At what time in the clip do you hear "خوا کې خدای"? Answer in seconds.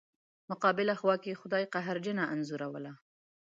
1.01-1.63